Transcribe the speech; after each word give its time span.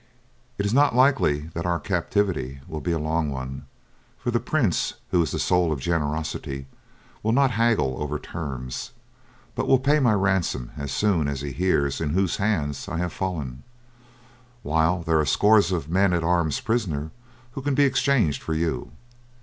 It 0.57 0.65
is 0.65 0.73
not 0.73 0.95
likely 0.95 1.49
that 1.53 1.67
our 1.67 1.79
captivity 1.79 2.59
will 2.67 2.81
be 2.81 2.91
a 2.91 2.97
long 2.97 3.29
one, 3.29 3.67
for 4.17 4.31
the 4.31 4.39
prince, 4.39 4.95
who 5.11 5.21
is 5.21 5.29
the 5.29 5.37
soul 5.37 5.71
of 5.71 5.79
generosity, 5.79 6.65
will 7.21 7.33
not 7.33 7.51
haggle 7.51 8.01
over 8.01 8.17
terms, 8.17 8.93
but 9.53 9.67
will 9.67 9.77
pay 9.77 9.99
my 9.99 10.13
ransom 10.13 10.71
as 10.75 10.91
soon 10.91 11.27
as 11.27 11.41
he 11.41 11.51
hears 11.51 12.01
into 12.01 12.15
whose 12.15 12.37
hands 12.37 12.89
I 12.89 12.97
have 12.97 13.13
fallen, 13.13 13.61
while 14.63 15.03
there 15.03 15.19
are 15.19 15.23
scores 15.27 15.71
of 15.71 15.87
men 15.87 16.13
at 16.13 16.23
arms 16.23 16.59
prisoners, 16.61 17.11
whom 17.51 17.65
he 17.65 17.75
can 17.75 17.85
exchange 17.85 18.41
for 18.41 18.55
you. 18.55 18.93